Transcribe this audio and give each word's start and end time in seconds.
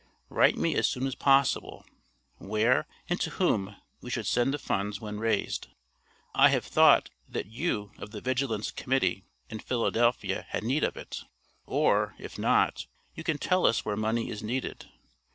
Write 0.29 0.57
me 0.57 0.73
as 0.73 0.87
soon 0.87 1.05
as 1.05 1.13
possible, 1.13 1.85
where 2.39 2.87
and 3.07 3.21
to 3.21 3.29
whom 3.29 3.75
we 4.01 4.09
should 4.09 4.25
send 4.25 4.51
the 4.51 4.57
funds 4.57 4.99
when 4.99 5.19
raised. 5.19 5.67
I 6.33 6.49
have 6.49 6.65
thought 6.65 7.11
that 7.29 7.45
you 7.45 7.91
of 7.99 8.09
the 8.09 8.19
Vigilance 8.19 8.71
Committee, 8.71 9.25
in 9.51 9.59
Philadelphia 9.59 10.47
had 10.49 10.63
need 10.63 10.83
of 10.83 10.97
it. 10.97 11.25
Or, 11.67 12.15
if 12.17 12.39
not, 12.39 12.87
you 13.13 13.23
can 13.23 13.37
tell 13.37 13.67
us 13.67 13.85
where 13.85 13.95
money 13.95 14.31
is 14.31 14.41
needed. 14.41 14.87